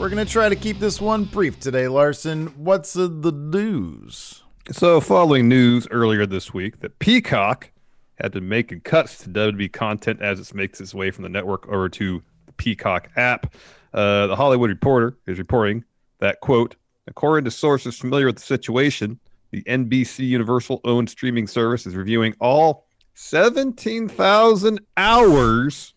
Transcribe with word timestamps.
We're 0.00 0.08
going 0.08 0.26
to 0.26 0.32
try 0.32 0.48
to 0.48 0.56
keep 0.56 0.78
this 0.78 0.98
one 0.98 1.24
brief 1.24 1.60
today, 1.60 1.86
Larson. 1.86 2.46
What's 2.56 2.94
the 2.94 3.10
news? 3.10 4.42
So, 4.72 4.98
following 4.98 5.46
news 5.46 5.86
earlier 5.90 6.24
this 6.24 6.54
week 6.54 6.80
that 6.80 6.98
Peacock 7.00 7.70
had 8.14 8.32
been 8.32 8.48
making 8.48 8.80
cuts 8.80 9.18
to 9.18 9.28
WWE 9.28 9.70
content 9.70 10.22
as 10.22 10.40
it 10.40 10.54
makes 10.54 10.80
its 10.80 10.94
way 10.94 11.10
from 11.10 11.24
the 11.24 11.28
network 11.28 11.68
over 11.68 11.90
to 11.90 12.22
the 12.46 12.52
Peacock 12.52 13.10
app, 13.16 13.54
uh, 13.92 14.26
the 14.26 14.36
Hollywood 14.36 14.70
Reporter 14.70 15.18
is 15.26 15.36
reporting 15.36 15.84
that, 16.20 16.40
quote, 16.40 16.76
according 17.06 17.44
to 17.44 17.50
sources 17.50 17.98
familiar 17.98 18.24
with 18.24 18.36
the 18.36 18.42
situation, 18.42 19.20
the 19.50 19.62
NBC 19.64 20.26
Universal 20.26 20.80
owned 20.84 21.10
streaming 21.10 21.46
service 21.46 21.86
is 21.86 21.94
reviewing 21.94 22.34
all 22.40 22.86
17,000 23.16 24.80
hours 24.96 25.92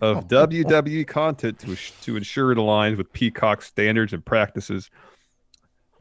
of 0.00 0.28
WWE 0.28 1.06
content 1.06 1.58
to, 1.60 1.76
to 2.02 2.16
ensure 2.16 2.52
it 2.52 2.58
aligns 2.58 2.96
with 2.96 3.12
Peacock 3.12 3.62
standards 3.62 4.12
and 4.12 4.24
practices. 4.24 4.90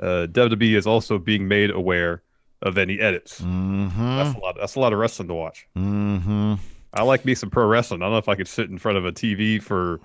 Uh, 0.01 0.27
WWE 0.29 0.75
is 0.75 0.87
also 0.87 1.17
being 1.17 1.47
made 1.47 1.71
aware 1.71 2.21
of 2.61 2.77
any 2.77 2.99
edits. 2.99 3.41
Mm-hmm. 3.41 4.17
That's 4.17 4.35
a 4.35 4.39
lot. 4.39 4.55
That's 4.59 4.75
a 4.75 4.79
lot 4.79 4.93
of 4.93 4.99
wrestling 4.99 5.27
to 5.29 5.33
watch. 5.33 5.67
Mm-hmm. 5.77 6.55
I 6.93 7.03
like 7.03 7.25
me 7.25 7.35
some 7.35 7.49
pro 7.49 7.65
wrestling. 7.65 8.01
I 8.01 8.05
don't 8.05 8.13
know 8.13 8.17
if 8.17 8.29
I 8.29 8.35
could 8.35 8.47
sit 8.47 8.69
in 8.69 8.77
front 8.77 8.97
of 8.97 9.05
a 9.05 9.11
TV 9.11 9.61
for 9.61 9.99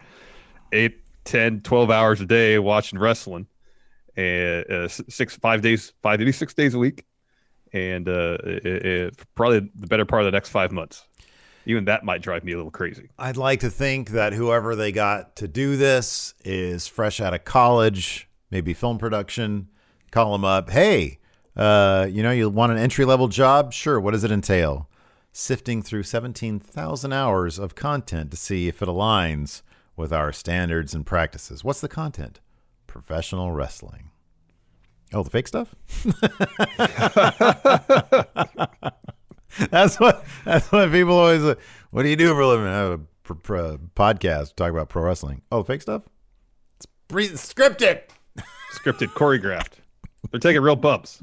8, 0.72 0.98
10, 1.24 1.60
12 1.60 1.90
hours 1.90 2.20
a 2.20 2.26
day 2.26 2.58
watching 2.58 2.98
wrestling, 2.98 3.46
and 4.16 4.70
uh, 4.70 4.88
six, 4.88 5.36
five 5.36 5.62
days, 5.62 5.92
five 6.02 6.18
maybe 6.18 6.32
six 6.32 6.52
days 6.52 6.74
a 6.74 6.78
week, 6.78 7.04
and 7.72 8.08
uh, 8.08 8.38
it, 8.44 8.66
it, 8.66 9.16
probably 9.34 9.70
the 9.74 9.86
better 9.86 10.04
part 10.04 10.22
of 10.22 10.26
the 10.26 10.32
next 10.32 10.48
five 10.50 10.72
months. 10.72 11.06
Even 11.66 11.84
that 11.84 12.04
might 12.04 12.22
drive 12.22 12.44
me 12.44 12.52
a 12.52 12.56
little 12.56 12.70
crazy. 12.70 13.08
I'd 13.18 13.36
like 13.36 13.60
to 13.60 13.70
think 13.70 14.10
that 14.10 14.32
whoever 14.32 14.74
they 14.74 14.92
got 14.92 15.36
to 15.36 15.48
do 15.48 15.76
this 15.76 16.34
is 16.44 16.86
fresh 16.86 17.20
out 17.20 17.34
of 17.34 17.44
college, 17.44 18.28
maybe 18.50 18.72
film 18.72 18.98
production. 18.98 19.68
Call 20.10 20.32
them 20.32 20.44
up. 20.44 20.70
Hey, 20.70 21.18
uh, 21.56 22.06
you 22.10 22.22
know, 22.22 22.30
you 22.30 22.48
want 22.48 22.72
an 22.72 22.78
entry 22.78 23.04
level 23.04 23.28
job? 23.28 23.72
Sure. 23.72 24.00
What 24.00 24.12
does 24.12 24.24
it 24.24 24.30
entail? 24.30 24.88
Sifting 25.32 25.82
through 25.82 26.02
17,000 26.02 27.12
hours 27.12 27.58
of 27.58 27.74
content 27.74 28.30
to 28.32 28.36
see 28.36 28.66
if 28.66 28.82
it 28.82 28.88
aligns 28.88 29.62
with 29.96 30.12
our 30.12 30.32
standards 30.32 30.94
and 30.94 31.06
practices. 31.06 31.62
What's 31.62 31.80
the 31.80 31.88
content? 31.88 32.40
Professional 32.86 33.52
wrestling. 33.52 34.10
Oh, 35.12 35.22
the 35.22 35.30
fake 35.30 35.48
stuff? 35.48 35.74
that's 39.70 39.98
what 39.98 40.24
that's 40.44 40.70
what 40.70 40.90
people 40.92 41.18
always. 41.18 41.42
Uh, 41.42 41.54
what 41.90 42.02
do 42.02 42.08
you 42.08 42.16
do 42.16 42.32
for 42.34 42.40
a 42.40 42.48
living? 42.48 42.66
I 42.66 42.76
have 42.78 42.92
a 42.92 42.98
pr- 43.22 43.34
pr- 43.34 43.76
podcast 43.94 44.54
talk 44.56 44.70
about 44.70 44.88
pro 44.88 45.02
wrestling. 45.02 45.42
Oh, 45.50 45.62
fake 45.62 45.82
stuff. 45.82 46.08
It's 46.76 46.86
pre- 47.08 47.28
scripted. 47.30 48.02
Scripted, 48.72 49.08
choreographed. 49.08 49.80
They're 50.30 50.38
taking 50.38 50.62
real 50.62 50.76
bumps. 50.76 51.20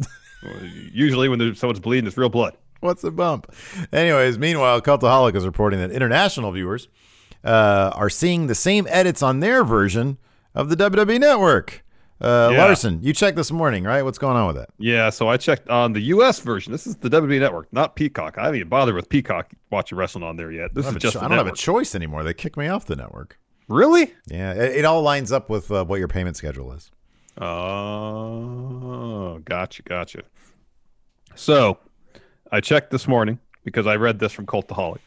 Usually, 0.92 1.30
when 1.30 1.40
there's 1.40 1.58
someone's 1.58 1.80
bleeding, 1.80 2.06
it's 2.06 2.18
real 2.18 2.28
blood. 2.30 2.58
What's 2.82 3.04
a 3.06 3.12
bump? 3.12 3.54
Anyways, 3.94 4.38
meanwhile, 4.38 4.82
Cultaholic 4.82 5.36
is 5.36 5.46
reporting 5.46 5.80
that 5.80 5.92
international 5.92 6.52
viewers 6.52 6.90
uh, 7.44 7.92
are 7.96 8.10
seeing 8.10 8.48
the 8.48 8.56
same 8.56 8.86
edits 8.90 9.24
on 9.24 9.40
their 9.40 9.64
version 9.64 10.18
of 10.54 10.70
the 10.70 10.76
WWE 10.76 11.20
Network. 11.20 11.84
Uh, 12.20 12.50
Yeah. 12.52 12.66
Larson, 12.66 13.00
you 13.04 13.14
checked 13.14 13.38
this 13.38 13.52
morning, 13.52 13.84
right? 13.84 14.02
What's 14.02 14.18
going 14.18 14.36
on 14.38 14.48
with 14.48 14.56
that? 14.56 14.70
Yeah, 14.80 15.10
so 15.12 15.28
I 15.28 15.38
checked 15.38 15.70
on 15.70 15.94
the 15.94 16.02
U.S. 16.02 16.40
version. 16.40 16.72
This 16.72 16.88
is 16.88 16.96
the 16.96 17.10
WWE 17.10 17.40
Network, 17.40 17.72
not 17.72 17.96
Peacock. 17.96 18.38
I 18.38 18.46
haven't 18.46 18.56
even 18.60 18.70
bothered 18.70 18.96
with 18.96 19.08
Peacock 19.10 19.52
watching 19.72 19.98
wrestling 19.98 20.24
on 20.24 20.36
there 20.36 20.52
yet. 20.52 20.74
This 20.74 20.86
I, 20.88 20.90
is 20.90 20.96
don't 20.96 20.96
have 20.96 20.98
a 20.98 21.00
just. 21.00 21.14
Cho- 21.14 21.20
I 21.20 21.28
don't 21.28 21.38
have 21.38 21.48
a 21.48 21.52
choice 21.56 21.94
anymore. 21.96 22.24
They 22.24 22.34
kicked 22.34 22.58
me 22.58 22.68
off 22.68 22.86
the 22.86 22.96
network. 22.96 23.38
really. 23.68 24.14
Yeah, 24.28 24.54
it, 24.54 24.78
it 24.78 24.86
all 24.86 25.02
lines 25.04 25.32
up 25.32 25.50
with 25.50 25.70
uh, 25.72 25.86
what 25.86 26.00
your 26.00 26.08
payment 26.08 26.36
schedule 26.38 26.74
is. 26.74 26.90
Oh, 27.98 29.40
gotcha, 29.46 29.84
gotcha. 29.84 30.24
So, 31.36 31.78
I 32.52 32.62
checked 32.62 32.90
this 32.92 33.08
morning 33.08 33.40
because 33.64 33.86
I 33.86 33.96
read 33.96 34.18
this 34.20 34.32
from 34.34 34.46
Cultaholic. 34.48 35.00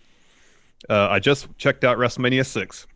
Uh, 0.88 1.08
I 1.10 1.18
just 1.18 1.48
checked 1.58 1.82
out 1.84 1.98
WrestleMania 1.98 2.46
six, 2.46 2.86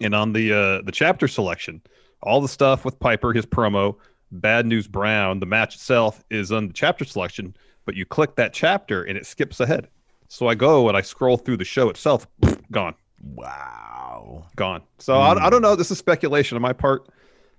and 0.00 0.14
on 0.14 0.32
the 0.32 0.52
uh, 0.52 0.82
the 0.82 0.92
chapter 0.92 1.28
selection, 1.28 1.82
all 2.22 2.40
the 2.40 2.48
stuff 2.48 2.84
with 2.84 2.98
Piper, 2.98 3.32
his 3.32 3.46
promo, 3.46 3.96
Bad 4.30 4.66
News 4.66 4.86
Brown, 4.86 5.40
the 5.40 5.46
match 5.46 5.74
itself 5.74 6.24
is 6.30 6.52
on 6.52 6.68
the 6.68 6.72
chapter 6.72 7.04
selection, 7.04 7.54
but 7.84 7.94
you 7.94 8.06
click 8.06 8.36
that 8.36 8.52
chapter 8.52 9.02
and 9.02 9.18
it 9.18 9.26
skips 9.26 9.60
ahead. 9.60 9.88
So 10.28 10.48
I 10.48 10.54
go 10.54 10.88
and 10.88 10.96
I 10.96 11.02
scroll 11.02 11.36
through 11.36 11.58
the 11.58 11.64
show 11.64 11.90
itself, 11.90 12.26
gone 12.72 12.94
Wow. 13.22 14.46
gone. 14.56 14.82
So 14.98 15.20
I, 15.20 15.46
I 15.46 15.50
don't 15.50 15.62
know. 15.62 15.76
This 15.76 15.90
is 15.90 15.98
speculation 15.98 16.56
on 16.56 16.62
my 16.62 16.72
part 16.72 17.08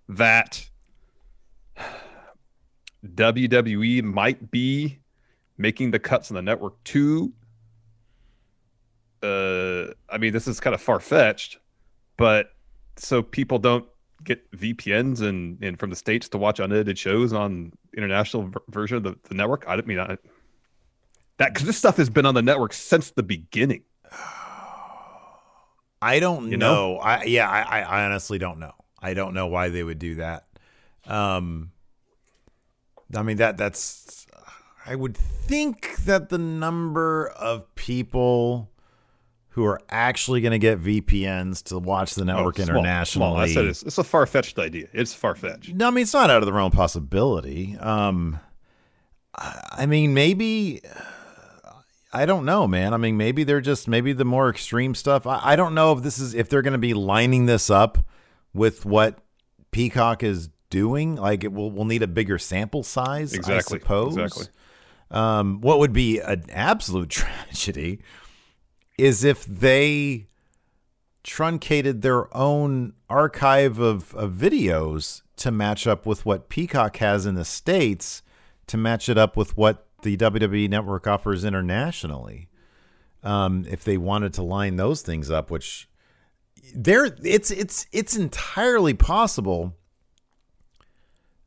that 0.09 0.67
WWE 3.05 4.03
might 4.03 4.51
be 4.51 4.99
making 5.57 5.91
the 5.91 5.99
cuts 5.99 6.31
on 6.31 6.35
the 6.35 6.41
network 6.41 6.83
too. 6.83 7.33
Uh, 9.21 9.93
I 10.09 10.17
mean, 10.19 10.33
this 10.33 10.47
is 10.47 10.59
kind 10.59 10.73
of 10.73 10.81
far 10.81 10.99
fetched, 10.99 11.59
but 12.17 12.47
so 12.97 13.21
people 13.21 13.57
don't 13.57 13.85
get 14.23 14.49
VPNs 14.51 15.21
and, 15.21 15.61
and 15.63 15.79
from 15.79 15.89
the 15.89 15.95
states 15.95 16.29
to 16.29 16.37
watch 16.37 16.59
unedited 16.59 16.97
shows 16.97 17.33
on 17.33 17.73
international 17.95 18.43
ver- 18.49 18.61
version 18.69 18.97
of 18.97 19.03
the, 19.03 19.15
the 19.29 19.35
network. 19.35 19.65
I 19.67 19.75
don't 19.75 19.87
mean 19.87 19.99
I, 19.99 20.17
that 21.37 21.53
because 21.53 21.65
this 21.67 21.77
stuff 21.77 21.97
has 21.97 22.09
been 22.09 22.25
on 22.25 22.35
the 22.35 22.41
network 22.41 22.73
since 22.73 23.11
the 23.11 23.23
beginning. 23.23 23.83
I 26.01 26.19
don't 26.19 26.51
You 26.51 26.57
know. 26.57 26.95
know? 26.95 26.97
I 26.99 27.23
yeah, 27.23 27.49
I, 27.49 27.81
I 27.81 28.05
honestly 28.05 28.37
don't 28.37 28.59
know. 28.59 28.73
I 29.01 29.13
don't 29.13 29.33
know 29.33 29.47
why 29.47 29.69
they 29.69 29.83
would 29.83 29.99
do 29.99 30.15
that. 30.15 30.45
Um, 31.05 31.71
I 33.15 33.21
mean 33.23 33.37
that 33.37 33.57
that's. 33.57 34.25
I 34.85 34.95
would 34.95 35.15
think 35.15 35.95
that 36.03 36.27
the 36.27 36.37
number 36.37 37.29
of 37.29 37.73
people 37.75 38.69
who 39.53 39.63
are 39.65 39.79
actually 39.89 40.41
going 40.41 40.51
to 40.51 40.59
get 40.59 40.81
VPNs 40.81 41.63
to 41.65 41.77
watch 41.77 42.15
the 42.15 42.25
network 42.25 42.59
Oh, 42.59 42.63
small, 42.63 42.77
internationally. 42.77 43.27
small. 43.29 43.37
I 43.37 43.47
said 43.47 43.65
it's, 43.65 43.83
it's 43.83 43.97
a 43.99 44.03
far 44.03 44.25
fetched 44.25 44.57
idea. 44.57 44.87
It's 44.93 45.13
far 45.13 45.35
fetched. 45.35 45.73
No, 45.73 45.87
I 45.87 45.91
mean 45.91 46.01
it's 46.03 46.13
not 46.13 46.29
out 46.31 46.41
of 46.41 46.45
the 46.47 46.53
realm 46.53 46.67
of 46.67 46.73
possibility. 46.73 47.77
Um, 47.79 48.39
I 49.35 49.61
I 49.71 49.85
mean 49.85 50.13
maybe 50.13 50.81
I 52.11 52.25
don't 52.25 52.45
know, 52.45 52.67
man. 52.67 52.93
I 52.93 52.97
mean 52.97 53.15
maybe 53.17 53.43
they're 53.43 53.61
just 53.61 53.87
maybe 53.87 54.13
the 54.13 54.25
more 54.25 54.49
extreme 54.49 54.95
stuff. 54.95 55.25
I, 55.27 55.39
I 55.43 55.55
don't 55.55 55.73
know 55.75 55.93
if 55.93 56.03
this 56.03 56.19
is 56.19 56.33
if 56.33 56.49
they're 56.49 56.61
going 56.61 56.73
to 56.73 56.77
be 56.79 56.93
lining 56.93 57.45
this 57.45 57.69
up 57.69 57.97
with 58.53 58.85
what 58.85 59.19
Peacock 59.71 60.23
is 60.23 60.49
doing. 60.71 61.15
Like 61.15 61.43
it 61.43 61.53
will 61.53 61.69
we'll 61.71 61.85
need 61.85 62.01
a 62.03 62.07
bigger 62.07 62.39
sample 62.39 62.81
size. 62.83 63.33
Exactly, 63.33 63.77
I 63.77 63.81
suppose. 63.81 64.17
exactly. 64.17 64.47
Um, 65.11 65.61
what 65.61 65.77
would 65.77 65.93
be 65.93 66.19
an 66.19 66.45
absolute 66.51 67.09
tragedy 67.11 68.01
is 68.97 69.23
if 69.23 69.45
they 69.45 70.27
truncated 71.23 72.01
their 72.01 72.35
own 72.35 72.93
archive 73.09 73.79
of, 73.79 74.13
of 74.15 74.33
videos 74.33 75.21
to 75.37 75.51
match 75.51 75.87
up 75.87 76.05
with 76.05 76.25
what 76.25 76.49
Peacock 76.49 76.97
has 76.97 77.25
in 77.25 77.35
the 77.35 77.45
States 77.45 78.21
to 78.67 78.77
match 78.77 79.09
it 79.09 79.17
up 79.17 79.35
with 79.35 79.57
what 79.57 79.87
the 80.03 80.17
WWE 80.17 80.69
network 80.69 81.07
offers 81.07 81.43
internationally. 81.43 82.49
Um, 83.23 83.65
if 83.69 83.83
they 83.83 83.97
wanted 83.97 84.33
to 84.33 84.43
line 84.43 84.75
those 84.75 85.01
things 85.01 85.31
up, 85.31 85.49
which 85.49 85.87
there 86.75 87.05
it's 87.23 87.51
it's 87.51 87.87
it's 87.91 88.17
entirely 88.17 88.93
possible 88.93 89.75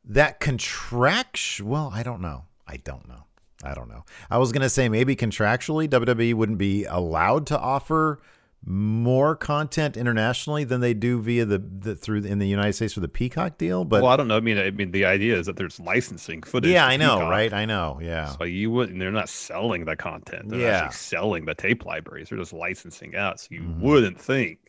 that 0.03 0.39
contract 0.39 1.61
well, 1.63 1.91
I 1.93 2.01
don't 2.01 2.21
know. 2.21 2.45
I 2.67 2.77
don't 2.77 3.07
know. 3.07 3.26
I 3.63 3.73
don't 3.73 3.89
know. 3.89 4.05
I 4.29 4.37
was 4.37 4.51
gonna 4.51 4.69
say 4.69 4.87
maybe 4.89 5.15
contractually 5.15 5.87
WWE 5.89 6.33
wouldn't 6.35 6.57
be 6.59 6.85
allowed 6.85 7.47
to 7.47 7.59
offer 7.59 8.19
more 8.65 9.35
content 9.35 9.95
internationally 9.95 10.63
than 10.63 10.81
they 10.81 10.93
do 10.93 11.21
via 11.21 11.45
the, 11.45 11.59
the 11.59 11.95
through 11.95 12.23
in 12.23 12.39
the 12.39 12.47
United 12.47 12.73
States 12.73 12.93
for 12.93 12.99
the 12.99 13.07
Peacock 13.07 13.57
deal. 13.57 13.85
But 13.85 14.01
well, 14.03 14.11
I 14.11 14.17
don't 14.17 14.27
know. 14.27 14.35
I 14.37 14.41
mean, 14.41 14.57
I 14.57 14.71
mean, 14.71 14.91
the 14.91 15.05
idea 15.05 15.37
is 15.37 15.45
that 15.45 15.55
there's 15.55 15.79
licensing 15.79 16.41
footage. 16.43 16.71
yeah, 16.71 16.85
I 16.85 16.97
know, 16.97 17.15
Peacock. 17.17 17.29
right? 17.31 17.53
I 17.53 17.65
know. 17.65 17.99
Yeah. 18.01 18.25
So 18.35 18.43
you 18.43 18.69
wouldn't. 18.71 18.99
They're 18.99 19.11
not 19.11 19.29
selling 19.29 19.85
the 19.85 19.95
content. 19.95 20.49
They're 20.49 20.59
Yeah. 20.59 20.67
actually 20.83 20.93
selling 20.95 21.45
the 21.45 21.53
tape 21.55 21.85
libraries. 21.85 22.29
They're 22.29 22.37
just 22.39 22.53
licensing 22.53 23.15
out. 23.15 23.39
So 23.39 23.47
you 23.51 23.61
Mhm. 23.61 23.79
wouldn't 23.79 24.19
think. 24.19 24.59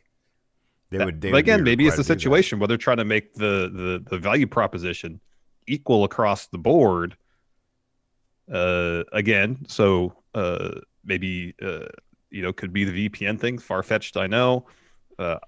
They 0.90 0.98
that- 0.98 1.04
would. 1.06 1.20
They 1.20 1.28
but 1.30 1.36
would 1.36 1.44
again, 1.44 1.64
maybe 1.64 1.86
it's 1.86 1.96
the 1.96 2.02
to 2.02 2.08
that. 2.08 2.14
situation 2.20 2.58
where 2.58 2.68
they're 2.68 2.76
trying 2.76 2.96
to 2.98 3.04
make 3.04 3.34
the 3.34 3.70
the 3.72 4.04
the 4.08 4.18
value 4.18 4.46
proposition 4.46 5.20
equal 5.66 6.04
across 6.04 6.46
the 6.46 6.58
board. 6.58 7.16
Uh, 8.52 9.04
again, 9.12 9.64
so 9.68 10.12
uh, 10.34 10.70
maybe 11.04 11.54
uh, 11.62 11.86
you 12.30 12.42
know, 12.42 12.52
could 12.52 12.72
be 12.72 12.84
the 12.84 13.08
VPN 13.08 13.38
thing. 13.38 13.58
Far 13.58 13.82
fetched, 13.82 14.16
I 14.16 14.26
know. 14.26 14.66
Uh, 15.18 15.38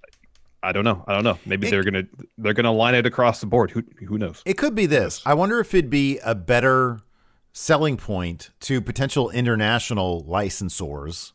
I 0.63 0.73
don't 0.73 0.85
know. 0.85 1.05
I 1.07 1.15
don't 1.15 1.25
know. 1.25 1.39
Maybe 1.47 1.67
It- 1.67 1.71
they're 1.71 1.83
gonna 1.85 2.03
they're 2.37 2.53
gonna 2.55 2.73
line 2.73 2.95
it 2.95 3.07
across 3.07 3.41
the 3.41 3.47
board. 3.47 3.71
Who 3.71 3.83
who 4.07 4.19
knows? 4.19 4.43
It 4.45 4.59
could 4.59 4.75
be 4.75 4.87
this. 4.87 5.23
I 5.25 5.35
wonder 5.35 5.59
if 5.61 5.73
it'd 5.75 5.89
be 5.91 6.19
a 6.25 6.35
better 6.35 7.01
selling 7.53 7.97
point 7.97 8.51
to 8.61 8.81
potential 8.81 9.31
international 9.31 10.23
licensors 10.25 11.33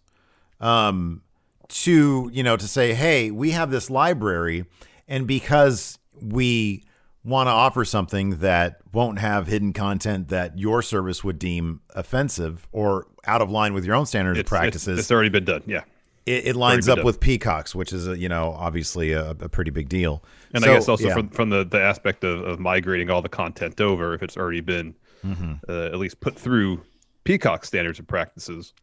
um, 0.62 1.22
to, 1.68 2.30
you 2.32 2.42
know, 2.44 2.56
to 2.56 2.68
say, 2.68 2.94
hey, 2.94 3.32
we 3.32 3.52
have 3.52 3.70
this 3.72 3.90
library, 3.90 4.66
and 5.08 5.28
because 5.28 6.00
we 6.22 6.84
want 7.25 7.48
to 7.48 7.51
offer 7.51 7.83
something 7.83 8.38
that 8.38 8.77
won't 8.94 9.19
have 9.19 9.48
hidden 9.48 9.74
content 9.74 10.30
that 10.30 10.57
your 10.60 10.81
service 10.81 11.24
would 11.24 11.39
deem 11.39 11.81
offensive 11.95 12.68
or 12.72 13.07
out 13.25 13.42
of 13.42 13.50
line 13.50 13.74
with 13.74 13.83
your 13.83 13.95
own 13.95 14.06
standards 14.06 14.38
and 14.38 14.45
It's- 14.45 14.51
it's- 14.54 14.62
practices, 14.62 15.00
It's, 15.00 15.12
already 15.12 15.30
been 15.30 15.44
done. 15.45 15.63
Yeah. 15.66 15.81
it, 16.27 16.48
it 16.48 16.56
lines 16.56 16.88
up 16.88 16.98
done. 16.98 17.06
with 17.06 17.19
Peacocks, 17.19 17.74
which 17.74 17.92
is, 17.92 18.07
a, 18.07 18.18
you 18.18 18.30
know, 18.30 18.56
obviously 18.57 19.12
a, 19.13 19.31
a 19.31 19.50
pretty 19.50 19.72
big 19.72 19.89
deal. 19.89 20.24
And 20.54 20.63
So, 20.63 20.72
I 20.72 20.74
guess 20.75 20.88
also 20.88 21.07
yeah. 21.07 21.13
from 21.16 21.30
from 21.30 21.50
the, 21.50 21.63
the 21.66 21.81
aspect 21.81 22.24
of, 22.24 22.42
of 22.45 22.60
migrating 22.60 23.10
all 23.10 23.22
the 23.24 23.30
content 23.30 23.81
over, 23.81 24.13
if 24.13 24.22
it's 24.24 24.38
already 24.38 24.62
been 24.62 24.95
Mm-hmm. 25.25 25.54
uh, 25.68 25.86
at 25.86 25.98
least 25.98 26.19
put 26.19 26.38
through 26.38 26.83
Peacock 27.24 27.66
standards 27.66 27.98
and 27.98 28.07
practices, 28.07 28.74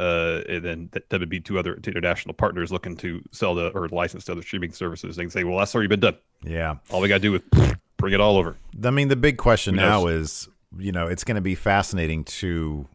uh, 0.00 0.40
and 0.48 0.64
then 0.64 0.88
that, 0.90 1.08
that 1.10 1.20
would 1.20 1.28
be 1.28 1.38
two 1.38 1.60
other 1.60 1.74
international 1.86 2.34
partners 2.34 2.72
looking 2.72 2.96
to 2.96 3.22
sell 3.30 3.54
the 3.54 3.68
or 3.68 3.88
license 3.90 4.24
to 4.24 4.32
other 4.32 4.42
streaming 4.42 4.72
services. 4.72 5.14
They 5.14 5.22
can 5.22 5.30
say, 5.30 5.44
well, 5.44 5.58
that's 5.58 5.72
already 5.76 5.86
been 5.86 6.00
done. 6.00 6.16
yeah. 6.42 6.74
All 6.90 7.00
we 7.00 7.06
got 7.06 7.20
to 7.20 7.20
do 7.20 7.34
is 7.36 7.42
bring 8.02 8.12
it 8.14 8.20
all 8.20 8.36
over. 8.36 8.56
I 8.84 8.90
mean, 8.90 9.08
the 9.08 9.16
big 9.16 9.38
question 9.38 9.74
now 9.76 10.06
is, 10.06 10.48
you 10.78 10.92
know, 10.92 11.06
it's 11.06 11.24
going 11.24 11.36
to 11.36 11.40
be 11.40 11.54
fascinating 11.54 12.24
to 12.24 12.86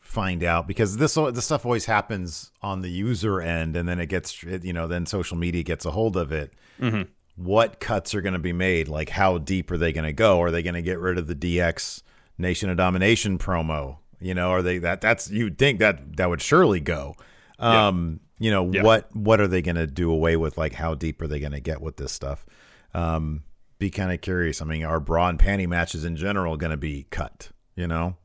find 0.00 0.42
out 0.44 0.66
because 0.66 0.96
this 0.98 1.14
this 1.14 1.44
stuff 1.44 1.64
always 1.64 1.86
happens 1.86 2.50
on 2.62 2.80
the 2.82 2.90
user 2.90 3.40
end, 3.40 3.76
and 3.76 3.88
then 3.88 3.98
it 4.00 4.06
gets, 4.06 4.42
you 4.42 4.72
know, 4.72 4.86
then 4.86 5.06
social 5.06 5.36
media 5.36 5.62
gets 5.62 5.84
a 5.84 5.90
hold 5.90 6.16
of 6.16 6.32
it. 6.32 6.52
Mhm. 6.80 7.08
What 7.36 7.80
cuts 7.80 8.14
are 8.14 8.20
going 8.20 8.34
to 8.34 8.38
be 8.38 8.52
made? 8.52 8.88
Like, 8.88 9.08
how 9.10 9.38
deep 9.38 9.70
are 9.70 9.78
they 9.78 9.92
going 9.92 10.04
to 10.04 10.12
go? 10.12 10.40
Are 10.42 10.50
they 10.50 10.62
going 10.62 10.74
to 10.74 10.82
get 10.82 10.98
rid 10.98 11.16
of 11.18 11.26
the 11.28 11.34
DX 11.34 12.02
Nation 12.36 12.68
of 12.68 12.76
Domination 12.76 13.38
promo? 13.38 13.96
You 14.20 14.34
know, 14.34 14.50
are 14.50 14.62
they 14.62 14.78
that? 14.78 15.00
That's 15.00 15.30
you'd 15.30 15.58
think 15.58 15.78
that 15.80 16.16
that 16.18 16.28
would 16.28 16.42
surely 16.42 16.78
go. 16.80 17.16
Yeah. 17.58 17.86
Um, 17.88 18.20
you 18.38 18.50
know, 18.50 18.70
Yeah. 18.70 18.82
what 18.82 19.14
what 19.16 19.40
are 19.40 19.48
they 19.48 19.62
going 19.62 19.76
to 19.76 19.86
do 19.86 20.10
away 20.10 20.36
with? 20.36 20.58
Like, 20.58 20.74
how 20.74 20.94
deep 20.94 21.22
are 21.22 21.26
they 21.26 21.40
going 21.40 21.52
to 21.52 21.60
get 21.60 21.80
with 21.80 21.96
this 21.96 22.12
stuff? 22.12 22.44
Um, 22.92 23.42
be 23.82 23.90
kind 23.90 24.12
of 24.12 24.20
curious. 24.20 24.62
I 24.62 24.64
mean, 24.64 24.84
are 24.84 25.00
bra 25.00 25.28
and 25.28 25.38
panty 25.38 25.66
matches 25.66 26.04
in 26.04 26.14
general 26.16 26.56
going 26.56 26.70
to 26.70 26.76
be 26.76 27.06
cut? 27.10 27.50
You 27.74 27.88
know, 27.88 28.16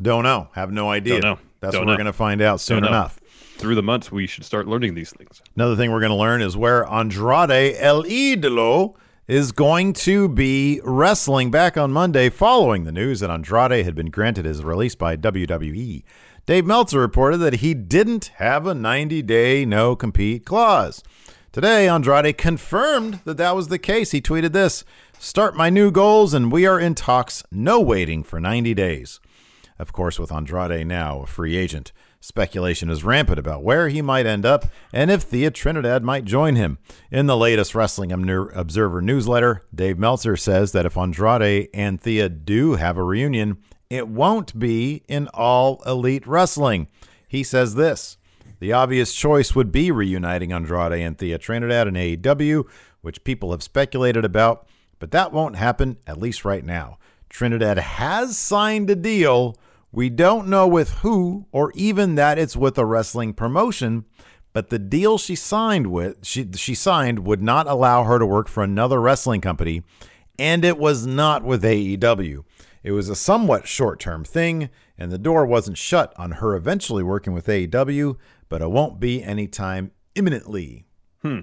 don't 0.00 0.24
know. 0.24 0.48
Have 0.54 0.72
no 0.72 0.90
idea. 0.90 1.20
Don't 1.20 1.38
know. 1.38 1.38
That's 1.60 1.74
Don't 1.74 1.84
what 1.84 1.92
we're 1.92 1.96
going 1.96 2.06
to 2.06 2.12
find 2.12 2.40
out 2.40 2.60
soon 2.60 2.84
enough. 2.84 3.20
Through 3.58 3.74
the 3.74 3.82
months, 3.82 4.10
we 4.12 4.26
should 4.26 4.44
start 4.44 4.68
learning 4.68 4.94
these 4.94 5.10
things. 5.10 5.42
Another 5.56 5.74
thing 5.76 5.90
we're 5.90 6.00
going 6.00 6.10
to 6.10 6.16
learn 6.16 6.40
is 6.40 6.56
where 6.56 6.86
Andrade 6.86 7.74
El 7.78 8.04
Idolo 8.04 8.94
is 9.26 9.52
going 9.52 9.92
to 9.92 10.28
be 10.28 10.80
wrestling 10.84 11.50
back 11.50 11.76
on 11.76 11.92
Monday 11.92 12.30
following 12.30 12.84
the 12.84 12.92
news 12.92 13.20
that 13.20 13.30
Andrade 13.30 13.84
had 13.84 13.96
been 13.96 14.10
granted 14.10 14.44
his 14.44 14.64
release 14.64 14.94
by 14.94 15.16
WWE. 15.16 16.04
Dave 16.46 16.64
Meltzer 16.64 17.00
reported 17.00 17.38
that 17.38 17.54
he 17.54 17.74
didn't 17.74 18.30
have 18.36 18.66
a 18.66 18.74
90 18.74 19.20
day 19.22 19.66
no 19.66 19.96
compete 19.96 20.46
clause. 20.46 21.02
Today, 21.50 21.88
Andrade 21.88 22.36
confirmed 22.36 23.20
that 23.24 23.38
that 23.38 23.56
was 23.56 23.68
the 23.68 23.78
case. 23.78 24.10
He 24.10 24.20
tweeted 24.20 24.52
this 24.52 24.84
Start 25.18 25.56
my 25.56 25.70
new 25.70 25.90
goals, 25.90 26.34
and 26.34 26.52
we 26.52 26.66
are 26.66 26.78
in 26.78 26.94
talks, 26.94 27.42
no 27.50 27.80
waiting 27.80 28.22
for 28.22 28.38
90 28.38 28.74
days. 28.74 29.18
Of 29.78 29.90
course, 29.90 30.18
with 30.18 30.30
Andrade 30.30 30.86
now 30.86 31.20
a 31.20 31.26
free 31.26 31.56
agent, 31.56 31.92
speculation 32.20 32.90
is 32.90 33.02
rampant 33.02 33.38
about 33.38 33.62
where 33.62 33.88
he 33.88 34.02
might 34.02 34.26
end 34.26 34.44
up 34.44 34.66
and 34.92 35.10
if 35.10 35.22
Thea 35.22 35.50
Trinidad 35.50 36.04
might 36.04 36.26
join 36.26 36.54
him. 36.54 36.76
In 37.10 37.26
the 37.26 37.36
latest 37.36 37.74
Wrestling 37.74 38.12
Observer 38.12 39.00
newsletter, 39.00 39.62
Dave 39.74 39.98
Meltzer 39.98 40.36
says 40.36 40.72
that 40.72 40.84
if 40.84 40.98
Andrade 40.98 41.70
and 41.72 41.98
Thea 41.98 42.28
do 42.28 42.74
have 42.74 42.98
a 42.98 43.02
reunion, 43.02 43.56
it 43.88 44.06
won't 44.06 44.58
be 44.58 45.02
in 45.08 45.28
all 45.28 45.82
elite 45.86 46.26
wrestling. 46.26 46.88
He 47.26 47.42
says 47.42 47.74
this 47.74 48.17
The 48.60 48.72
obvious 48.72 49.14
choice 49.14 49.54
would 49.54 49.70
be 49.70 49.90
reuniting 49.90 50.52
Andrade 50.52 51.00
and 51.00 51.16
Thea 51.16 51.38
Trinidad 51.38 51.86
in 51.86 51.94
AEW, 51.94 52.64
which 53.00 53.24
people 53.24 53.52
have 53.52 53.62
speculated 53.62 54.24
about, 54.24 54.66
but 54.98 55.12
that 55.12 55.32
won't 55.32 55.56
happen, 55.56 55.98
at 56.06 56.18
least 56.18 56.44
right 56.44 56.64
now. 56.64 56.98
Trinidad 57.28 57.78
has 57.78 58.36
signed 58.36 58.90
a 58.90 58.96
deal. 58.96 59.56
We 59.92 60.10
don't 60.10 60.48
know 60.48 60.66
with 60.66 60.90
who 60.96 61.46
or 61.52 61.72
even 61.74 62.16
that 62.16 62.38
it's 62.38 62.56
with 62.56 62.78
a 62.78 62.84
wrestling 62.84 63.32
promotion, 63.32 64.04
but 64.52 64.70
the 64.70 64.78
deal 64.78 65.18
she 65.18 65.36
signed 65.36 65.88
with 65.88 66.26
she 66.26 66.48
she 66.54 66.74
signed 66.74 67.20
would 67.20 67.42
not 67.42 67.66
allow 67.66 68.04
her 68.04 68.18
to 68.18 68.26
work 68.26 68.48
for 68.48 68.64
another 68.64 69.00
wrestling 69.00 69.40
company, 69.40 69.82
and 70.38 70.64
it 70.64 70.78
was 70.78 71.06
not 71.06 71.44
with 71.44 71.62
AEW. 71.62 72.44
It 72.82 72.92
was 72.92 73.08
a 73.08 73.16
somewhat 73.16 73.66
short-term 73.66 74.24
thing, 74.24 74.70
and 74.96 75.12
the 75.12 75.18
door 75.18 75.44
wasn't 75.44 75.78
shut 75.78 76.12
on 76.16 76.32
her 76.32 76.54
eventually 76.54 77.02
working 77.02 77.32
with 77.32 77.46
AEW, 77.46 78.16
but 78.48 78.62
it 78.62 78.70
won't 78.70 79.00
be 79.00 79.22
anytime 79.22 79.90
imminently. 80.14 80.86
Hmm. 81.22 81.40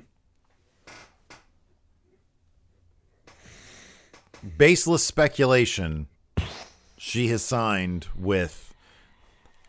baseless 4.57 5.03
speculation 5.03 6.07
she 6.97 7.27
has 7.27 7.43
signed 7.43 8.07
with 8.15 8.73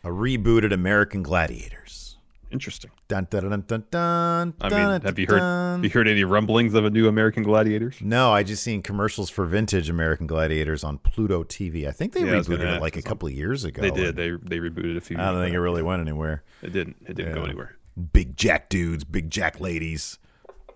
a 0.03 0.09
rebooted 0.09 0.71
American 0.71 1.23
Gladiators. 1.23 2.06
Interesting. 2.51 2.91
Dun, 3.09 3.27
dun, 3.29 3.49
dun, 3.49 3.61
dun, 3.67 3.83
dun, 3.91 4.53
I 4.61 4.69
dun, 4.69 4.91
mean, 4.91 5.01
have 5.01 5.19
you 5.19 5.27
heard 5.27 5.41
have 5.41 5.83
you 5.83 5.89
heard 5.89 6.07
any 6.07 6.23
rumblings 6.23 6.73
of 6.73 6.85
a 6.85 6.89
new 6.89 7.07
American 7.07 7.43
Gladiators? 7.43 7.97
No, 8.01 8.31
I 8.31 8.43
just 8.43 8.63
seen 8.63 8.81
commercials 8.81 9.29
for 9.29 9.45
vintage 9.45 9.89
American 9.89 10.27
Gladiators 10.27 10.83
on 10.83 10.97
Pluto 10.99 11.43
TV. 11.43 11.87
I 11.87 11.91
think 11.91 12.13
they 12.13 12.23
Yeah, 12.23 12.33
I 12.33 12.37
was 12.37 12.47
gonna 12.47 12.63
rebooted 12.63 12.77
it 12.77 12.81
like 12.81 12.95
a 12.95 13.01
couple 13.01 13.27
of 13.27 13.33
years 13.33 13.65
ago. 13.65 13.81
They 13.81 13.91
did. 13.91 14.15
They 14.15 14.29
they 14.29 14.59
rebooted 14.59 14.95
a 14.95 15.01
few. 15.01 15.17
I 15.17 15.31
don't 15.31 15.43
think 15.43 15.53
it 15.55 15.59
really 15.59 15.83
went 15.83 16.01
anywhere. 16.01 16.43
It 16.61 16.71
didn't. 16.71 16.95
It 17.05 17.15
didn't 17.15 17.35
go 17.35 17.43
anywhere. 17.43 17.75
Big 18.13 18.37
jack 18.37 18.69
dudes, 18.69 19.03
big 19.03 19.29
jack 19.29 19.59
ladies, 19.59 20.17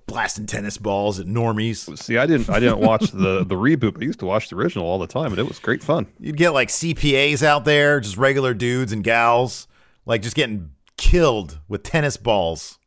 blasting 0.07 0.47
tennis 0.47 0.77
balls 0.77 1.19
at 1.19 1.25
normies. 1.27 1.97
See, 1.97 2.17
I 2.17 2.25
didn't. 2.25 2.49
I 2.49 2.59
didn't 2.59 2.79
watch 2.79 3.11
the 3.11 3.45
the 3.45 3.55
reboot. 3.55 3.93
But 3.93 4.01
I 4.01 4.05
used 4.05 4.19
to 4.19 4.25
watch 4.25 4.49
the 4.49 4.57
original 4.57 4.85
all 4.85 4.99
the 4.99 5.07
time, 5.07 5.27
and 5.31 5.39
it 5.39 5.47
was 5.47 5.59
great 5.59 5.81
fun. 5.81 6.07
You'd 6.19 6.35
get 6.37 6.49
like 6.49 6.67
CPAs 6.67 7.43
out 7.43 7.63
there, 7.63 8.01
just 8.01 8.17
regular 8.17 8.53
dudes 8.53 8.91
and 8.91 9.03
gals, 9.03 9.67
like 10.05 10.21
just 10.21 10.35
getting 10.35 10.71
killed 11.01 11.59
with 11.67 11.81
tennis 11.83 12.15
balls. 12.15 12.77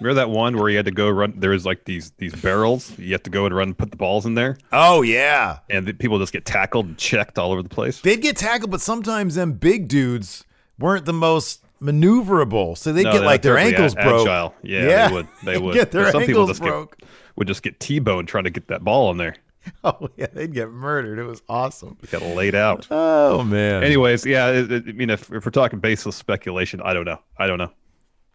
Remember 0.00 0.14
that 0.20 0.30
one 0.30 0.56
where 0.56 0.68
you 0.70 0.76
had 0.76 0.84
to 0.86 0.92
go 0.92 1.10
run? 1.10 1.34
There 1.36 1.50
was 1.50 1.66
like 1.66 1.84
these 1.84 2.12
these 2.18 2.32
barrels. 2.32 2.96
You 2.96 3.10
have 3.12 3.24
to 3.24 3.30
go 3.30 3.46
and 3.46 3.54
run, 3.54 3.68
and 3.70 3.76
put 3.78 3.90
the 3.90 3.96
balls 3.96 4.24
in 4.26 4.34
there, 4.34 4.56
Oh 4.72 5.02
yeah, 5.02 5.58
and 5.68 5.84
the 5.86 5.92
people 5.92 6.20
just 6.20 6.32
get 6.32 6.44
tackled 6.44 6.86
and 6.86 6.96
checked 6.96 7.36
all 7.36 7.50
over 7.50 7.62
the 7.64 7.68
place. 7.68 8.00
they'd 8.00 8.22
get 8.22 8.36
tackled, 8.36 8.70
but 8.70 8.80
sometimes 8.80 9.34
them 9.34 9.54
big 9.54 9.88
dudes 9.88 10.44
weren't 10.78 11.04
the 11.04 11.12
most 11.12 11.64
maneuverable, 11.82 12.78
so 12.78 12.92
they'd 12.92 13.02
No, 13.04 13.12
get 13.12 13.22
like 13.24 13.42
their 13.42 13.58
ankles 13.58 13.92
a- 13.98 14.02
broke. 14.02 14.20
Agile. 14.28 14.54
Yeah, 14.62 14.86
Yeah. 14.86 15.08
they 15.08 15.14
would. 15.14 15.28
They 15.44 15.52
They'd 15.58 15.72
get 15.72 15.90
their 15.90 16.12
some 16.12 16.20
people 16.22 16.42
ankles 16.42 16.50
just 16.50 16.60
broke. 16.62 16.98
Get, 16.98 17.08
would 17.36 17.48
just 17.48 17.62
get 17.64 17.80
T-boned 17.80 18.28
trying 18.28 18.44
to 18.44 18.50
get 18.50 18.68
that 18.68 18.84
ball 18.84 19.10
in 19.10 19.16
there. 19.16 19.34
oh 19.84 20.08
yeah, 20.16 20.26
they'd 20.32 20.52
get 20.52 20.70
murdered. 20.70 21.18
It 21.18 21.24
was 21.24 21.42
awesome. 21.48 21.96
Got 22.10 22.22
laid 22.22 22.54
out. 22.54 22.86
Oh 22.90 23.42
man. 23.42 23.82
Anyways, 23.84 24.24
yeah, 24.26 24.48
it, 24.50 24.70
it, 24.72 24.84
I 24.88 24.92
mean, 24.92 25.10
if, 25.10 25.30
if 25.32 25.44
we're 25.44 25.50
talking 25.50 25.78
baseless 25.80 26.16
speculation, 26.16 26.80
I 26.82 26.94
don't 26.94 27.04
know. 27.04 27.18
I 27.38 27.46
don't 27.46 27.58
know. 27.58 27.72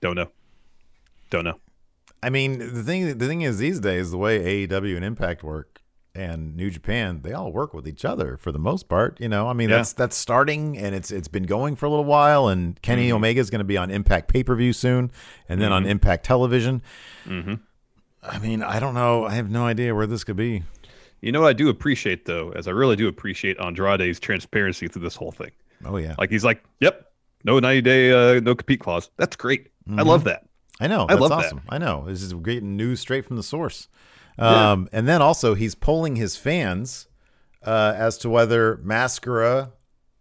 Don't 0.01 0.15
know. 0.15 0.29
Don't 1.29 1.43
know. 1.45 1.59
I 2.21 2.29
mean, 2.29 2.59
the 2.59 2.83
thing 2.83 3.17
the 3.17 3.27
thing 3.27 3.41
is 3.41 3.57
these 3.57 3.79
days 3.79 4.11
the 4.11 4.17
way 4.17 4.67
AEW 4.67 4.95
and 4.95 5.03
Impact 5.05 5.43
work 5.43 5.81
and 6.15 6.55
New 6.55 6.69
Japan, 6.69 7.21
they 7.23 7.33
all 7.33 7.51
work 7.51 7.73
with 7.73 7.87
each 7.87 8.05
other 8.05 8.37
for 8.37 8.51
the 8.51 8.59
most 8.59 8.87
part. 8.87 9.19
You 9.19 9.27
know, 9.29 9.47
I 9.47 9.53
mean 9.53 9.69
Yeah. 9.69 9.77
that's 9.77 9.93
that's 9.93 10.15
starting 10.15 10.77
and 10.77 10.93
it's 10.95 11.09
it's 11.11 11.27
been 11.27 11.43
going 11.43 11.75
for 11.75 11.85
a 11.87 11.89
little 11.89 12.05
while. 12.05 12.47
And 12.47 12.81
Kenny 12.81 13.07
Mm-hmm. 13.07 13.15
Omega 13.15 13.39
is 13.41 13.49
going 13.49 13.59
to 13.59 13.65
be 13.65 13.77
on 13.77 13.89
Impact 13.91 14.31
pay 14.31 14.43
per 14.43 14.55
view 14.55 14.73
soon, 14.73 15.11
and 15.49 15.59
then 15.61 15.71
on 15.73 15.85
Impact 15.85 16.23
Television. 16.25 16.81
Mm-hmm. 17.25 17.55
I 18.21 18.39
mean, 18.39 18.63
I 18.63 18.79
don't 18.79 18.93
know. 18.93 19.25
I 19.25 19.33
have 19.33 19.49
no 19.51 19.65
idea 19.65 19.93
where 19.93 20.07
this 20.07 20.23
could 20.23 20.37
be. 20.37 20.63
You 21.23 21.31
know 21.31 21.41
what 21.41 21.47
I 21.49 21.53
do 21.53 21.69
appreciate 21.69 22.25
though, 22.25 22.51
as 22.51 22.67
I 22.67 22.71
really 22.71 22.95
do 22.95 23.07
appreciate 23.07 23.57
Andrade's 23.59 24.19
transparency 24.19 24.87
through 24.87 25.03
this 25.03 25.15
whole 25.15 25.31
thing. 25.31 25.51
Oh 25.85 25.97
yeah, 25.97 26.15
Like 26.17 26.29
he's 26.29 26.43
like, 26.45 26.63
"Yep, 26.81 27.05
no 27.43 27.59
ninety 27.59 27.81
day, 27.81 28.11
uh, 28.11 28.39
no 28.41 28.55
compete 28.55 28.79
clause. 28.79 29.09
That's 29.17 29.35
great. 29.35 29.69
I 29.97 30.01
love 30.03 30.23
that." 30.25 30.45
I 30.79 30.87
know. 30.87 31.03
I 31.03 31.07
That's 31.15 31.21
love 31.21 31.29
that. 31.29 31.45
awesome. 31.45 31.61
I 31.69 31.77
know. 31.77 32.05
This 32.07 32.21
is 32.23 32.33
great 32.33 32.63
news 32.63 32.99
straight 32.99 33.25
from 33.25 33.37
the 33.37 33.43
source. 33.43 33.87
Um, 34.39 34.89
And 34.91 35.07
then 35.07 35.21
also, 35.21 35.53
he's 35.53 35.75
polling 35.75 36.15
his 36.15 36.35
fans 36.35 37.07
uh, 37.63 37.93
as 37.95 38.17
to 38.19 38.29
whether 38.29 38.77
Mascara, 38.83 39.71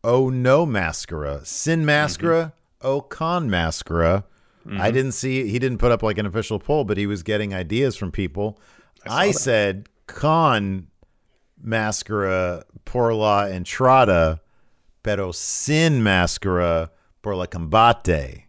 oh 0.05 0.29
no 0.29 0.67
Mascara, 0.67 1.41
Sin 1.45 1.85
Mascara, 1.87 2.53
oh 2.83 3.01
con 3.01 3.49
Mascara. 3.51 4.25
I 4.79 4.91
didn't 4.93 5.13
see, 5.13 5.49
he 5.49 5.59
didn't 5.59 5.79
put 5.79 5.91
up 5.91 6.05
like 6.05 6.19
an 6.19 6.27
official 6.27 6.61
poll, 6.61 6.85
but 6.85 6.97
he 6.97 7.07
was 7.07 7.25
getting 7.25 7.53
ideas 7.53 7.97
from 7.97 8.13
people. 8.13 8.61
I, 9.05 9.33
said 9.33 9.89
con 10.07 10.87
Mascara 11.63 12.65
por 12.85 13.15
la 13.15 13.45
entrada, 13.47 14.41
pero 15.03 15.33
sin 15.33 16.03
Mascara 16.03 16.91
por 17.23 17.35
la 17.37 17.47
combate. 17.47 18.45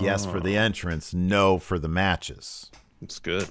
Yes 0.00 0.24
for 0.24 0.40
the 0.40 0.56
entrance, 0.56 1.12
no 1.12 1.58
for 1.58 1.78
the 1.78 1.88
matches. 1.88 2.70
It's 3.02 3.18
good. 3.18 3.48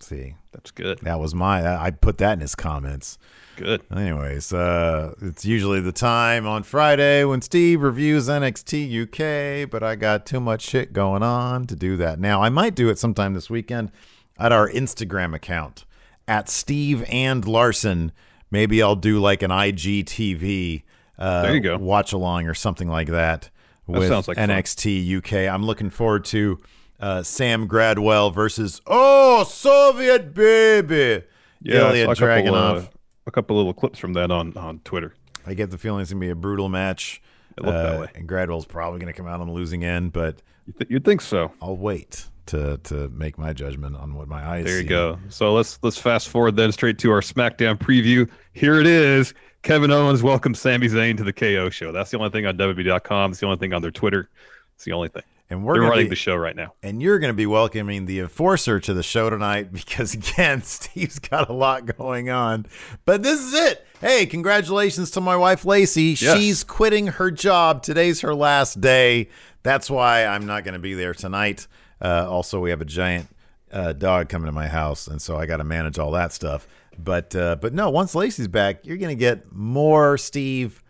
See, 0.00 0.34
That's 0.52 0.70
good. 0.72 0.98
that 1.02 1.20
was 1.20 1.34
my. 1.34 1.76
I 1.76 1.90
put 1.92 2.18
that 2.18 2.32
in 2.32 2.40
his 2.40 2.54
comments. 2.56 3.18
Good. 3.56 3.82
Anyways, 3.94 4.52
uh, 4.52 5.14
it's 5.20 5.44
usually 5.44 5.80
the 5.80 5.92
time 5.92 6.46
on 6.46 6.62
Friday 6.64 7.22
when 7.24 7.40
Steve 7.42 7.82
reviews 7.82 8.28
NXT 8.28 9.02
UK, 9.02 9.70
but 9.70 9.82
I 9.84 9.94
got 9.94 10.26
too 10.26 10.40
much 10.40 10.62
shit 10.62 10.92
going 10.92 11.22
on 11.22 11.66
to 11.66 11.76
do 11.76 11.96
that 11.98 12.18
now. 12.18 12.42
I 12.42 12.48
might 12.48 12.74
do 12.74 12.88
it 12.88 12.98
sometime 12.98 13.34
this 13.34 13.48
weekend 13.50 13.92
at 14.38 14.50
our 14.50 14.68
Instagram 14.68 15.34
account 15.34 15.84
at 16.28 16.48
Steve 16.48 17.04
and 17.08 17.46
Larson. 17.46 18.12
Maybe 18.50 18.82
I'll 18.82 18.96
do 18.96 19.18
like 19.20 19.42
an 19.42 19.50
IGTV 19.50 20.82
uh, 21.18 21.42
There 21.42 21.54
you 21.54 21.60
go. 21.60 21.76
watch 21.78 22.12
along 22.12 22.46
or 22.46 22.54
something 22.54 22.88
like 22.88 23.08
that 23.08 23.50
with 23.86 24.08
sounds 24.08 24.28
like. 24.28 24.36
NXT 24.36 25.18
UK. 25.18 25.52
I'm 25.52 25.64
looking 25.64 25.90
forward 25.90 26.24
to 26.26 26.58
uh, 27.00 27.22
Sam 27.22 27.66
Gradwell 27.68 28.32
versus 28.34 28.80
Oh 28.86 29.44
Soviet 29.44 30.34
Baby. 30.34 31.24
Yeah, 31.62 31.90
Ilya 31.90 32.04
a 32.10 32.14
couple, 32.14 32.26
Dragunov. 32.26 32.84
uh, 32.84 32.88
a 33.26 33.30
couple 33.30 33.56
little 33.56 33.74
clips 33.74 33.98
from 33.98 34.12
that 34.14 34.30
on 34.30 34.56
on 34.56 34.80
Twitter. 34.80 35.14
I 35.46 35.54
get 35.54 35.70
the 35.70 35.78
feeling 35.78 36.00
it's 36.02 36.10
gonna 36.12 36.20
be 36.20 36.30
a 36.30 36.34
brutal 36.34 36.68
match. 36.68 37.22
It 37.56 37.64
looked 37.64 37.76
that 37.76 37.96
Uh, 37.96 38.00
way. 38.00 38.08
And 38.14 38.28
Gradwell's 38.28 38.66
probably 38.66 38.98
gonna 39.00 39.12
come 39.12 39.26
out 39.26 39.40
on 39.40 39.46
the 39.46 39.52
losing 39.52 39.84
end, 39.84 40.12
but 40.12 40.42
You 40.66 40.72
th- 40.78 40.90
you'd 40.90 41.04
think 41.04 41.20
so. 41.20 41.52
I'll 41.60 41.76
wait 41.76 42.26
to 42.46 42.78
to 42.84 43.08
make 43.10 43.38
my 43.38 43.52
judgment 43.52 43.96
on 43.96 44.14
what 44.14 44.28
my 44.28 44.44
eyes 44.44 44.64
are. 44.64 44.68
There 44.68 44.76
you 44.76 44.82
see. 44.82 44.88
go. 44.88 45.18
So 45.28 45.52
let's 45.52 45.78
let's 45.82 45.98
fast 45.98 46.28
forward 46.28 46.56
then 46.56 46.72
straight 46.72 46.98
to 47.00 47.10
our 47.10 47.20
SmackDown 47.20 47.78
preview. 47.78 48.28
Here 48.52 48.80
it 48.80 48.86
is. 48.86 49.34
Kevin 49.62 49.92
Owens 49.92 50.22
welcomes 50.22 50.60
Sami 50.60 50.88
Zayn 50.88 51.16
to 51.16 51.24
the 51.24 51.32
KO 51.32 51.70
show. 51.70 51.92
That's 51.92 52.10
the 52.10 52.18
only 52.18 52.30
thing 52.30 52.46
on 52.46 52.56
WWE.com. 52.56 53.30
It's 53.30 53.40
the 53.40 53.46
only 53.46 53.58
thing 53.58 53.72
on 53.72 53.80
their 53.80 53.92
Twitter. 53.92 54.28
It's 54.74 54.84
the 54.84 54.92
only 54.92 55.08
thing. 55.08 55.22
And 55.50 55.64
we're 55.64 55.82
running 55.82 56.06
be, 56.06 56.08
the 56.10 56.16
show 56.16 56.34
right 56.34 56.56
now. 56.56 56.72
and 56.82 57.02
you're 57.02 57.18
gonna 57.18 57.34
be 57.34 57.44
welcoming 57.44 58.06
the 58.06 58.20
enforcer 58.20 58.80
to 58.80 58.94
the 58.94 59.02
show 59.02 59.28
tonight 59.28 59.70
because 59.72 60.14
again, 60.14 60.62
Steve's 60.64 61.18
got 61.18 61.50
a 61.50 61.52
lot 61.52 61.96
going 61.98 62.30
on. 62.30 62.66
But 63.04 63.22
this 63.22 63.38
is 63.38 63.54
it. 63.54 63.86
Hey, 64.00 64.26
congratulations 64.26 65.10
to 65.12 65.20
my 65.20 65.36
wife 65.36 65.64
Lacey. 65.64 66.16
Yes. 66.18 66.38
She's 66.38 66.64
quitting 66.64 67.06
her 67.06 67.30
job. 67.30 67.82
Today's 67.82 68.22
her 68.22 68.34
last 68.34 68.80
day. 68.80 69.28
That's 69.62 69.90
why 69.90 70.24
I'm 70.24 70.46
not 70.46 70.64
gonna 70.64 70.78
be 70.78 70.94
there 70.94 71.14
tonight. 71.14 71.68
Uh, 72.02 72.26
also, 72.28 72.58
we 72.60 72.70
have 72.70 72.80
a 72.80 72.84
giant 72.86 73.28
uh, 73.70 73.92
dog 73.92 74.28
coming 74.28 74.46
to 74.46 74.52
my 74.52 74.66
house, 74.68 75.06
and 75.06 75.22
so 75.22 75.36
I 75.36 75.46
got 75.46 75.58
to 75.58 75.64
manage 75.64 75.98
all 75.98 76.10
that 76.12 76.32
stuff. 76.32 76.66
But 76.98 77.34
uh, 77.34 77.56
but 77.60 77.72
no, 77.72 77.88
once 77.90 78.14
Lacey's 78.14 78.48
back, 78.48 78.84
you're 78.84 78.98
gonna 78.98 79.14
get 79.14 79.50
more 79.52 80.18
Steve, 80.18 80.82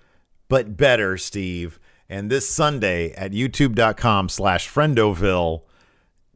but 0.49 0.76
better 0.76 1.16
Steve. 1.19 1.78
And 2.09 2.28
this 2.28 2.49
Sunday 2.49 3.12
at 3.12 3.31
youtube.com 3.33 4.28
slash 4.28 4.69
friendoville, 4.69 5.62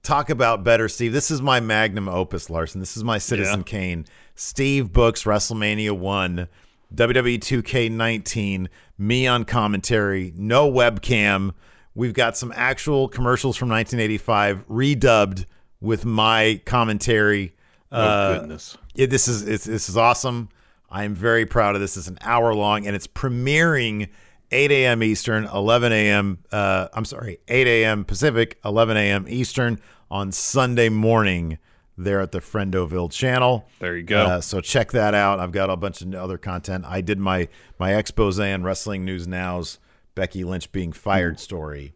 talk 0.02 0.30
about 0.30 0.62
better 0.64 0.88
Steve. 0.88 1.12
This 1.12 1.30
is 1.30 1.42
my 1.42 1.60
magnum 1.60 2.08
opus, 2.08 2.48
Larson. 2.48 2.80
This 2.80 2.96
is 2.96 3.04
my 3.04 3.18
Citizen 3.18 3.60
Yeah. 3.60 3.64
Kane. 3.64 4.06
Steve 4.34 4.92
books 4.92 5.24
WrestleMania 5.24 5.92
1, 5.92 6.48
WWE 6.94 7.38
2K19, 7.40 8.68
me 8.98 9.26
on 9.26 9.44
commentary, 9.44 10.32
no 10.36 10.70
webcam. 10.70 11.52
We've 11.96 12.12
got 12.14 12.36
some 12.36 12.52
actual 12.54 13.08
commercials 13.08 13.56
from 13.56 13.70
1985 13.70 14.68
redubbed 14.68 15.46
with 15.80 16.04
my 16.04 16.60
commentary. 16.66 17.54
Oh 17.90 18.00
Uh, 18.00 18.38
goodness. 18.40 18.76
this 18.94 19.26
is 19.28 19.42
it's, 19.48 19.64
this 19.64 19.88
is 19.88 19.96
awesome. 19.96 20.50
I 20.90 21.04
am 21.04 21.14
very 21.14 21.46
proud 21.46 21.74
of 21.74 21.80
this. 21.80 21.96
It's 21.96 22.06
an 22.06 22.18
hour 22.20 22.54
long, 22.54 22.86
and 22.86 22.94
it's 22.94 23.06
premiering 23.06 24.08
8 24.52 24.70
a.m. 24.70 25.02
Eastern, 25.02 25.46
11 25.46 25.90
a.m. 25.92 26.38
Uh, 26.52 26.88
I'm 26.92 27.04
sorry, 27.04 27.38
8 27.48 27.66
a.m. 27.66 28.04
Pacific, 28.04 28.58
11 28.64 28.96
a.m. 28.96 29.26
Eastern 29.28 29.80
on 30.10 30.30
Sunday 30.32 30.88
morning. 30.90 31.58
There 31.98 32.20
at 32.20 32.30
the 32.30 32.40
Friendoville 32.40 33.10
channel. 33.10 33.66
There 33.78 33.96
you 33.96 34.02
go. 34.02 34.22
Uh, 34.26 34.40
so 34.42 34.60
check 34.60 34.92
that 34.92 35.14
out. 35.14 35.40
I've 35.40 35.50
got 35.50 35.70
a 35.70 35.76
bunch 35.76 36.02
of 36.02 36.14
other 36.14 36.36
content. 36.36 36.84
I 36.86 37.00
did 37.00 37.18
my 37.18 37.48
my 37.78 37.94
expose 37.94 38.38
on 38.38 38.62
Wrestling 38.64 39.06
News 39.06 39.26
Now's 39.26 39.78
Becky 40.16 40.42
Lynch 40.42 40.72
being 40.72 40.90
fired 40.90 41.38
story. 41.38 41.94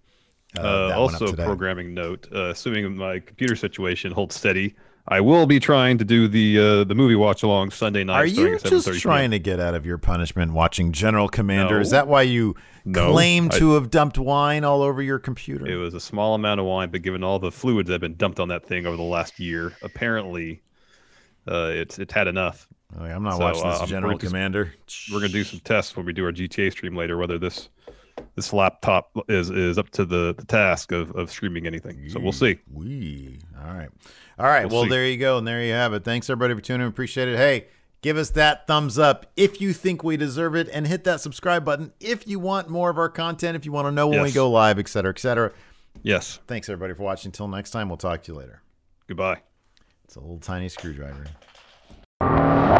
Uh, 0.56 0.60
Uh, 0.60 0.88
that 0.88 0.98
went 1.00 1.14
up 1.16 1.22
also, 1.22 1.34
programming 1.34 1.92
note: 1.94 2.28
uh, 2.32 2.50
assuming 2.50 2.96
my 2.96 3.18
computer 3.18 3.56
situation 3.56 4.12
holds 4.12 4.34
steady, 4.36 4.74
I 5.08 5.20
will 5.20 5.46
be 5.46 5.58
trying 5.60 5.98
to 5.98 6.04
do 6.04 6.26
the 6.28 6.58
uh, 6.58 6.84
the 6.84 6.94
movie 6.94 7.14
watch 7.16 7.42
along 7.44 7.70
Sunday 7.70 8.02
night. 8.04 8.16
Are 8.16 8.26
you 8.26 8.58
just 8.58 9.00
trying 9.00 9.30
to 9.30 9.38
get 9.38 9.58
out 9.60 9.74
of 9.74 9.86
your 9.86 9.96
punishment 9.98 10.52
watching 10.52 10.90
General 10.92 11.28
Commander? 11.28 11.76
No. 11.76 11.80
Is 11.80 11.90
that 11.90 12.08
why 12.08 12.22
you 12.22 12.56
No, 12.84 13.12
claim 13.12 13.46
I- 13.52 13.58
to 13.58 13.74
have 13.74 13.90
dumped 13.90 14.18
wine 14.18 14.64
all 14.64 14.82
over 14.82 15.00
your 15.00 15.18
computer? 15.20 15.66
It 15.68 15.76
was 15.76 15.94
a 15.94 16.00
small 16.00 16.34
amount 16.34 16.58
of 16.60 16.66
wine, 16.66 16.90
but 16.90 17.02
given 17.02 17.22
all 17.22 17.38
the 17.38 17.52
fluids 17.52 17.86
that 17.86 17.94
have 17.94 18.00
been 18.00 18.16
dumped 18.16 18.40
on 18.40 18.48
that 18.48 18.66
thing 18.66 18.86
over 18.86 18.96
the 18.96 19.02
last 19.04 19.38
year, 19.38 19.72
apparently, 19.82 20.62
uh, 21.48 21.70
it's 21.72 21.98
it's 22.00 22.12
had 22.12 22.26
enough. 22.26 22.66
Oh, 22.98 23.04
I'm 23.04 23.22
not 23.22 23.34
So, 23.36 23.44
watching 23.44 23.70
this 23.70 23.80
uh, 23.82 23.86
General 23.86 24.14
we're 24.14 24.18
just- 24.18 24.32
Commander. 24.32 24.74
We're 25.12 25.20
gonna 25.20 25.28
do 25.32 25.44
some 25.44 25.60
tests 25.60 25.96
when 25.96 26.06
we 26.06 26.12
do 26.12 26.24
our 26.24 26.32
GTA 26.32 26.70
stream 26.72 26.96
later, 26.96 27.16
whether 27.16 27.38
this 27.38 27.68
this 28.36 28.52
laptop 28.52 29.10
is 29.28 29.50
is 29.50 29.78
up 29.78 29.90
to 29.90 30.04
the, 30.04 30.34
the 30.34 30.44
task 30.44 30.92
of, 30.92 31.10
of 31.12 31.30
streaming 31.30 31.66
anything. 31.66 32.08
So 32.08 32.20
we'll 32.20 32.32
see. 32.32 32.58
Wee. 32.72 33.38
All 33.58 33.74
right. 33.74 33.88
All 34.38 34.46
right. 34.46 34.66
We'll 34.68 34.82
well, 34.82 34.90
there 34.90 35.06
you 35.06 35.16
go. 35.16 35.38
And 35.38 35.46
there 35.46 35.62
you 35.62 35.72
have 35.72 35.92
it. 35.92 36.04
Thanks, 36.04 36.30
everybody, 36.30 36.54
for 36.54 36.60
tuning 36.60 36.82
in. 36.82 36.88
Appreciate 36.88 37.28
it. 37.28 37.36
Hey, 37.36 37.66
give 38.02 38.16
us 38.16 38.30
that 38.30 38.66
thumbs 38.66 38.98
up 38.98 39.26
if 39.36 39.60
you 39.60 39.72
think 39.72 40.02
we 40.02 40.16
deserve 40.16 40.54
it 40.54 40.68
and 40.72 40.86
hit 40.86 41.04
that 41.04 41.20
subscribe 41.20 41.64
button 41.64 41.92
if 42.00 42.26
you 42.26 42.38
want 42.38 42.68
more 42.68 42.90
of 42.90 42.98
our 42.98 43.08
content, 43.08 43.56
if 43.56 43.66
you 43.66 43.72
want 43.72 43.86
to 43.86 43.92
know 43.92 44.08
when 44.08 44.22
we 44.22 44.32
go 44.32 44.50
live, 44.50 44.78
et 44.78 44.88
cetera, 44.88 45.10
et 45.10 45.18
cetera. 45.18 45.52
Yes. 46.02 46.38
Thanks, 46.46 46.68
everybody, 46.68 46.94
for 46.94 47.02
watching. 47.02 47.28
Until 47.28 47.48
next 47.48 47.70
time, 47.70 47.88
we'll 47.88 47.98
talk 47.98 48.22
to 48.22 48.32
you 48.32 48.38
later. 48.38 48.62
Goodbye. 49.06 49.42
It's 50.04 50.16
a 50.16 50.20
little 50.20 50.38
tiny 50.38 50.68
screwdriver. 50.68 51.26